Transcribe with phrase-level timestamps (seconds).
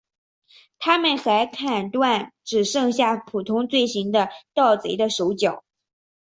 [0.79, 5.63] 他们还砍断只犯下普通罪行的盗贼的手脚。